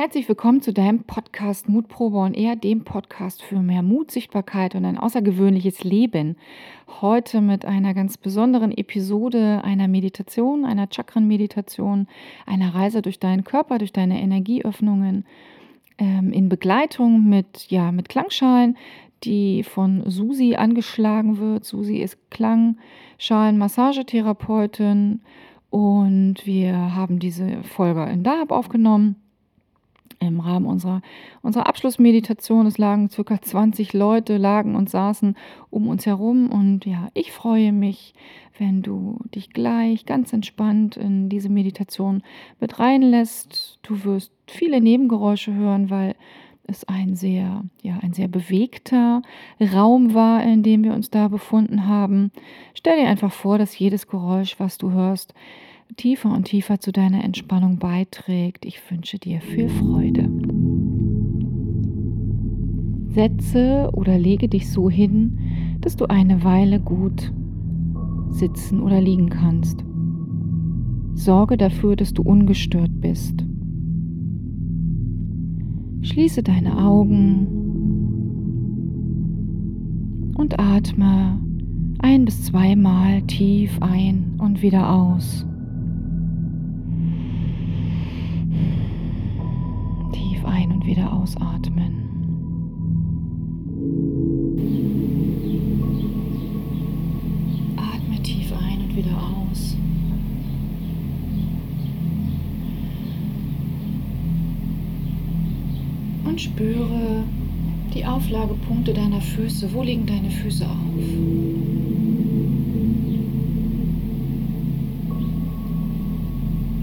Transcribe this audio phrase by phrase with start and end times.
[0.00, 4.86] Herzlich willkommen zu deinem Podcast Mutprobe und eher dem Podcast für mehr Mut, Sichtbarkeit und
[4.86, 6.38] ein außergewöhnliches Leben.
[7.02, 12.08] Heute mit einer ganz besonderen Episode einer Meditation, einer Chakren-Meditation,
[12.46, 15.26] einer Reise durch deinen Körper, durch deine Energieöffnungen
[15.98, 18.78] ähm, in Begleitung mit, ja, mit Klangschalen,
[19.24, 21.66] die von Susi angeschlagen wird.
[21.66, 25.20] Susi ist Klangschalen-Massagetherapeutin
[25.68, 29.16] und wir haben diese Folge in Dahab aufgenommen
[30.20, 31.02] im Rahmen unserer,
[31.42, 32.66] unserer Abschlussmeditation.
[32.66, 35.36] Es lagen circa 20 Leute, lagen und saßen
[35.70, 36.50] um uns herum.
[36.50, 38.14] Und ja, ich freue mich,
[38.58, 42.22] wenn du dich gleich ganz entspannt in diese Meditation
[42.60, 43.78] mit reinlässt.
[43.82, 46.14] Du wirst viele Nebengeräusche hören, weil
[46.64, 49.22] es ein sehr, ja, ein sehr bewegter
[49.60, 52.30] Raum war, in dem wir uns da befunden haben.
[52.74, 55.34] Stell dir einfach vor, dass jedes Geräusch, was du hörst,
[55.96, 58.64] tiefer und tiefer zu deiner Entspannung beiträgt.
[58.64, 60.28] Ich wünsche dir viel Freude.
[63.08, 65.38] Setze oder lege dich so hin,
[65.80, 67.32] dass du eine Weile gut
[68.30, 69.84] sitzen oder liegen kannst.
[71.14, 73.44] Sorge dafür, dass du ungestört bist.
[76.02, 77.46] Schließe deine Augen
[80.34, 81.38] und atme
[81.98, 85.44] ein bis zweimal tief ein und wieder aus.
[90.90, 91.92] Wieder ausatmen.
[97.76, 99.76] Atme tief ein und wieder aus.
[106.24, 107.22] Und spüre
[107.94, 109.72] die Auflagepunkte deiner Füße.
[109.72, 111.04] Wo liegen deine Füße auf?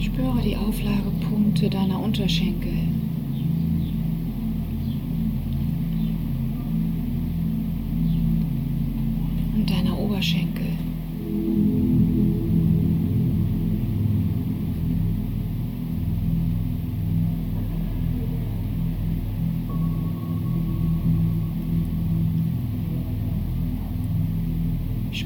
[0.00, 2.95] Spüre die Auflagepunkte deiner Unterschenkel.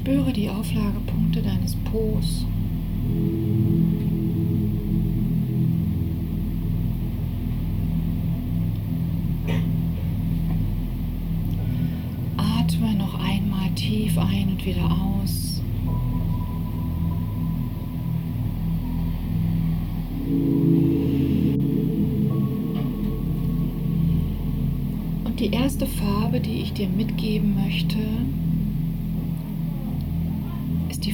[0.01, 2.45] Spüre die Auflagepunkte deines Po's.
[13.91, 15.61] tief ein und wieder aus.
[25.25, 27.97] Und die erste Farbe, die ich dir mitgeben möchte,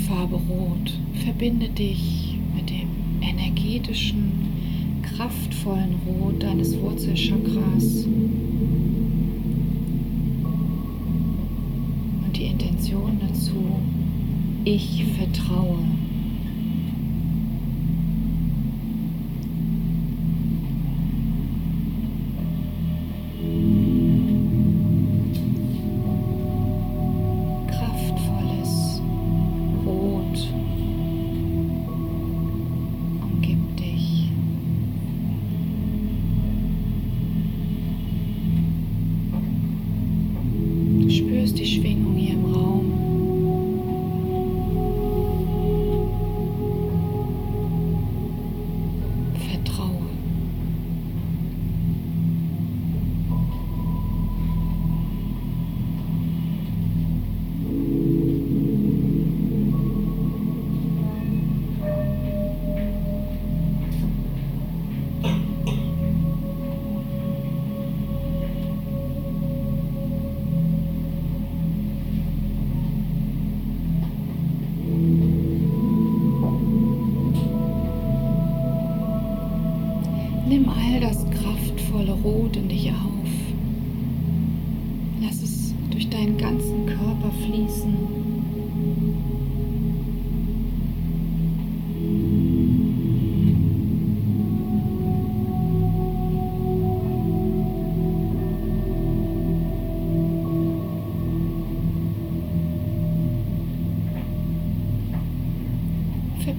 [0.08, 0.94] Farbe Rot.
[1.24, 2.88] Verbinde dich mit dem
[3.22, 8.06] energetischen, kraftvollen Rot deines Wurzelchakras.
[12.48, 13.80] Intention dazu,
[14.64, 15.97] ich vertraue.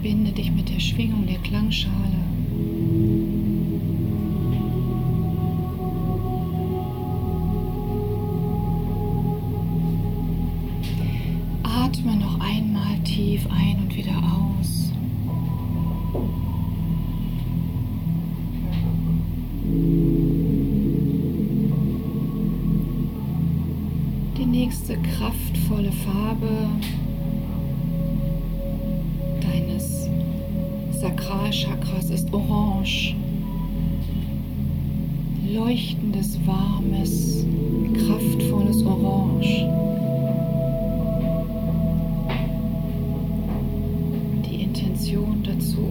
[0.09, 2.18] Verbinde dich mit der Schwingung der Klangschale.
[35.89, 37.47] Leuchtendes, warmes,
[37.95, 39.67] kraftvolles Orange.
[44.45, 45.89] Die Intention dazu,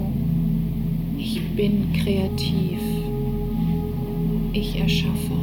[1.18, 2.80] ich bin kreativ,
[4.54, 5.34] ich erschaffe.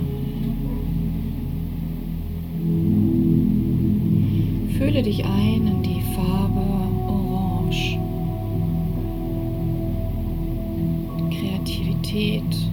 [4.78, 6.60] Fühle dich ein in die Farbe
[7.08, 7.98] Orange.
[11.40, 12.63] Kreativität,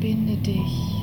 [0.00, 0.99] Verbinde dich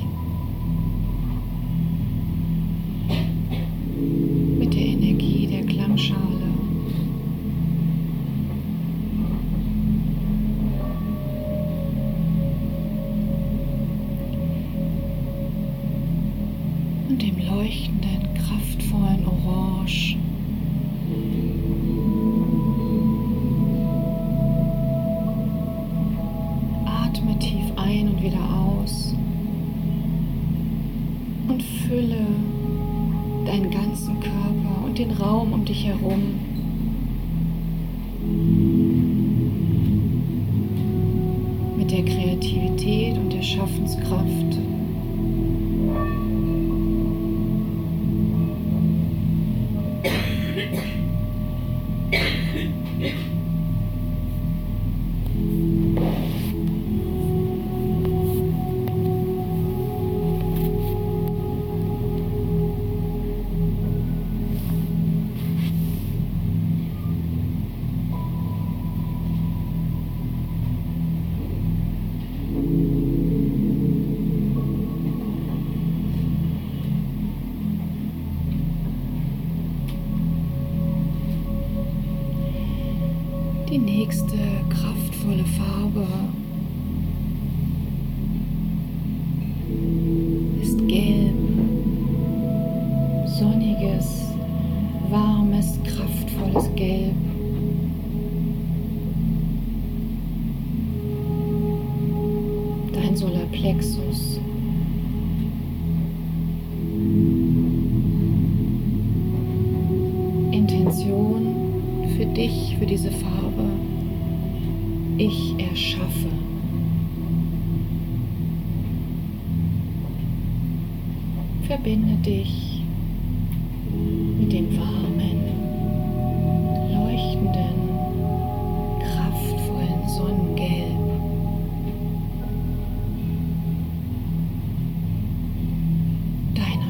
[42.38, 44.87] Kreativität und der Schaffenskraft.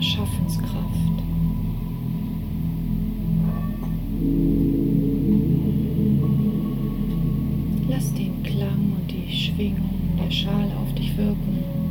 [0.08, 1.22] Schaffenskraft.
[7.90, 11.87] Lass den Klang und die Schwingung der Schale auf dich wirken.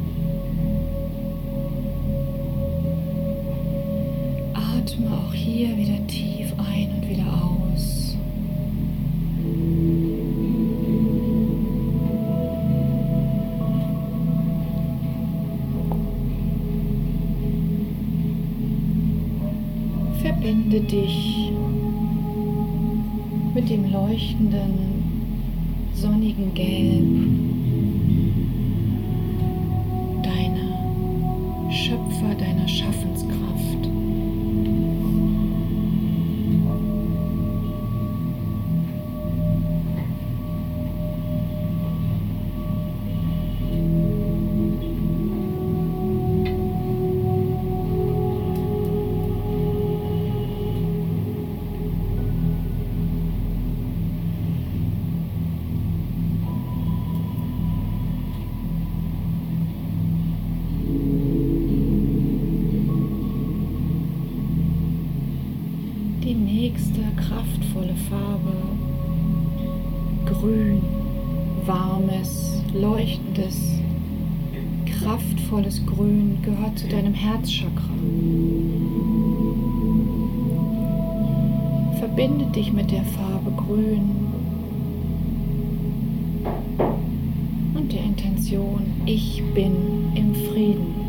[20.67, 21.51] Verbinde dich
[23.55, 24.73] mit dem leuchtenden,
[25.93, 27.05] sonnigen Gelb
[30.23, 33.26] deiner Schöpfer, deiner Schaffenskraft.
[75.07, 77.93] Kraftvolles Grün gehört zu deinem Herzchakra.
[81.99, 84.09] Verbinde dich mit der Farbe Grün
[87.73, 91.06] und der Intention, ich bin im Frieden.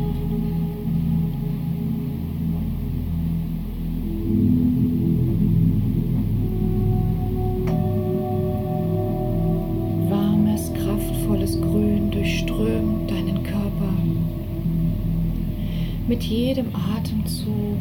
[16.09, 17.77] Mit jedem Atemzug,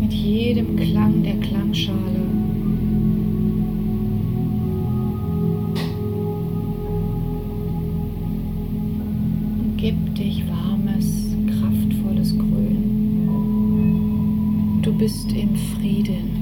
[0.00, 1.98] mit jedem Klang der Klangschale.
[9.78, 12.84] Gib dich warmes, kraftvolles Grün.
[14.82, 16.41] Du bist im Frieden.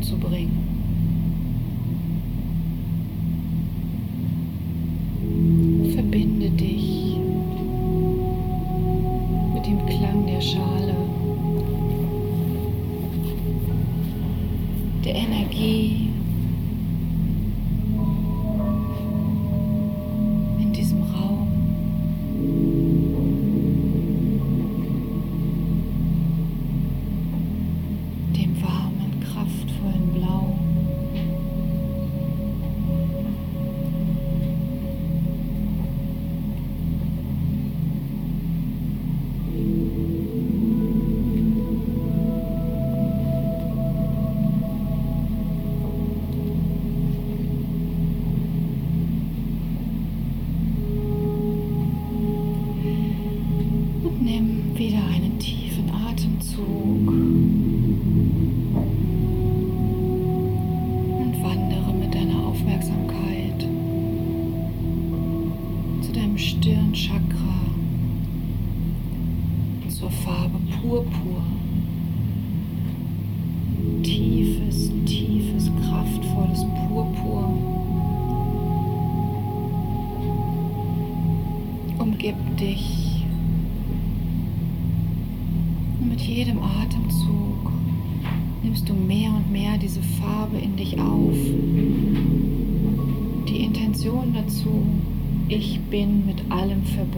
[0.00, 0.66] Zu bringen.
[5.94, 7.16] Verbinde dich
[9.54, 10.94] mit dem Klang der Schale,
[15.04, 16.08] der Energie.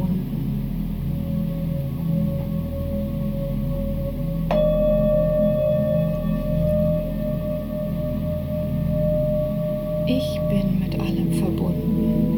[0.00, 0.30] verbunden.
[10.06, 12.29] Ich bin mit allem verbunden.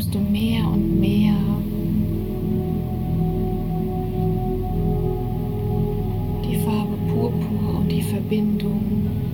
[0.00, 1.34] nimmst du mehr und mehr.
[6.42, 9.29] Die Farbe Purpur und die Verbindung.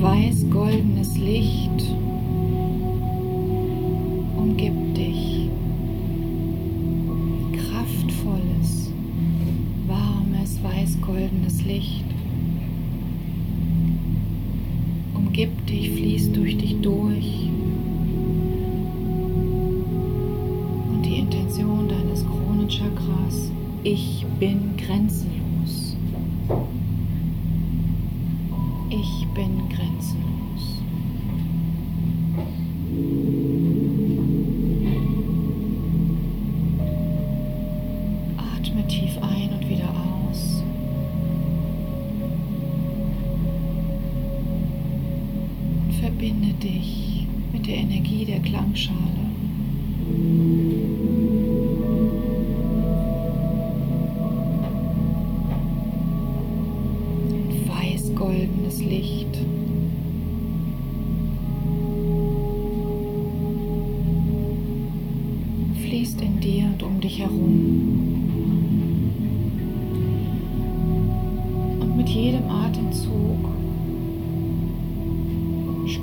[0.00, 1.94] Weiß-goldenes Licht
[4.34, 5.50] umgibt dich.
[7.52, 8.90] Kraftvolles,
[9.86, 12.06] warmes, weiß-goldenes Licht
[15.14, 17.50] umgibt dich, fließt durch dich durch.
[20.88, 23.52] Und die Intention deines Kronenchakras,
[23.84, 24.69] ich bin
[46.10, 48.96] verbinde dich mit der Energie der Klangschale.
[57.66, 59.19] Weiß-goldenes Licht.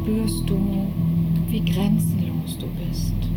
[0.07, 0.87] Spürst du,
[1.49, 3.36] wie grenzenlos du bist.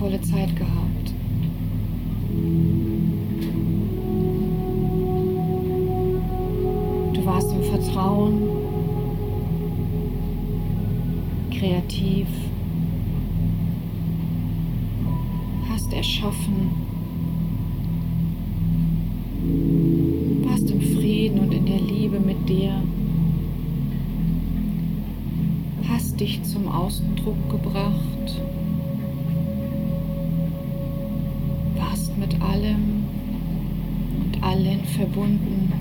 [0.00, 0.89] Wundervolle Zeit gehabt.
[32.50, 33.04] Allem
[34.18, 35.72] und allen verbunden.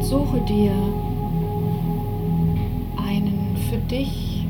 [0.00, 0.72] Und suche dir
[2.96, 4.46] einen für dich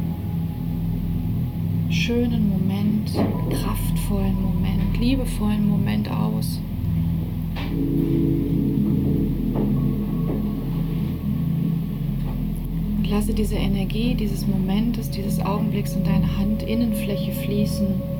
[1.90, 3.10] schönen Moment,
[3.50, 6.60] kraftvollen Moment, liebevollen Moment aus.
[12.98, 18.19] Und lasse diese Energie dieses Momentes, dieses Augenblicks in deine Handinnenfläche fließen.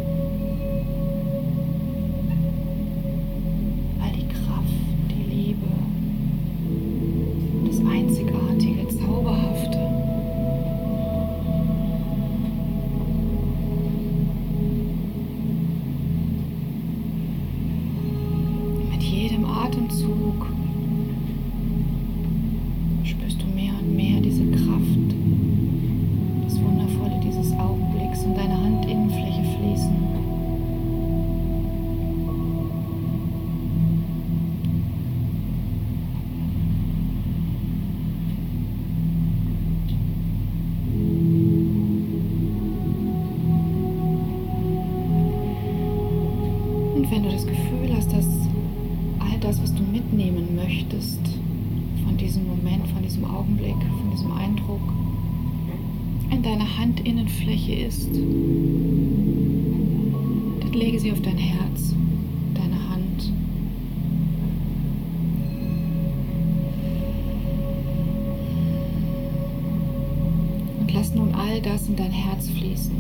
[71.01, 72.95] Lass nun all das in dein Herz fließen.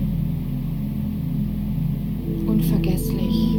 [2.46, 3.58] Unvergesslich,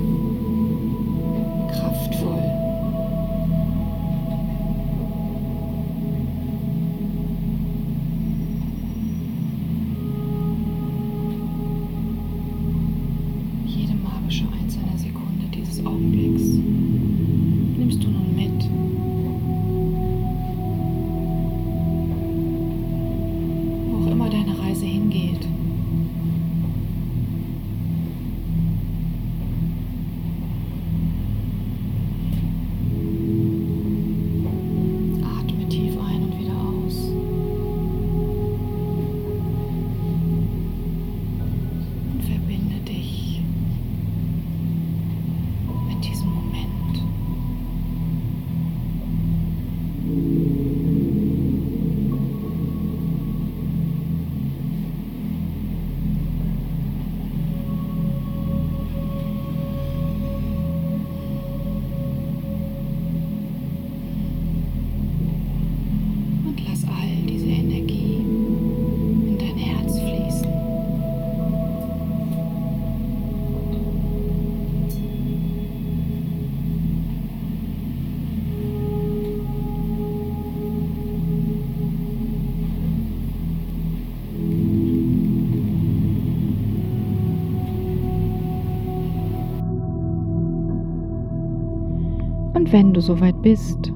[92.72, 93.92] wenn du soweit bist,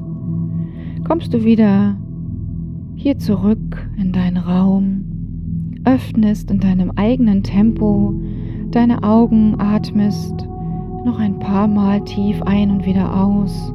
[1.08, 1.98] kommst du wieder
[2.96, 5.06] hier zurück in deinen Raum,
[5.86, 8.14] öffnest in deinem eigenen Tempo
[8.72, 10.48] deine Augen, atmest
[11.06, 13.74] noch ein paar Mal tief ein und wieder aus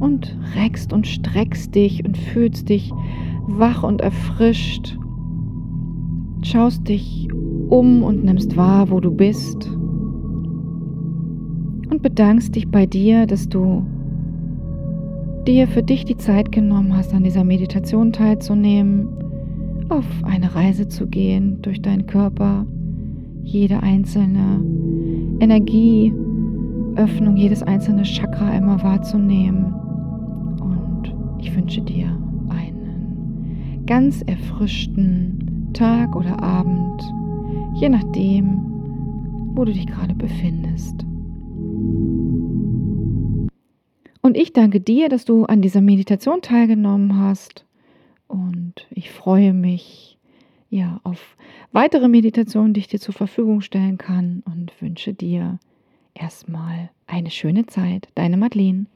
[0.00, 2.92] und reckst und streckst dich und fühlst dich
[3.48, 4.98] wach und erfrischt.
[6.42, 7.28] Schaust dich
[7.68, 9.68] um und nimmst wahr, wo du bist
[11.96, 13.82] und bedankst dich bei dir, dass du
[15.46, 19.08] dir für dich die Zeit genommen hast, an dieser Meditation teilzunehmen,
[19.88, 22.66] auf eine Reise zu gehen durch deinen Körper,
[23.42, 24.60] jede einzelne
[25.40, 29.72] Energieöffnung, jedes einzelne Chakra einmal wahrzunehmen.
[30.60, 32.08] Und ich wünsche dir
[32.50, 37.10] einen ganz erfrischten Tag oder Abend,
[37.76, 38.60] je nachdem,
[39.54, 41.05] wo du dich gerade befindest.
[44.26, 47.64] Und ich danke dir, dass du an dieser Meditation teilgenommen hast.
[48.26, 50.18] Und ich freue mich
[50.68, 51.36] ja auf
[51.70, 55.60] weitere Meditationen, die ich dir zur Verfügung stellen kann und wünsche dir
[56.12, 58.08] erstmal eine schöne Zeit.
[58.16, 58.86] Deine Madeleine.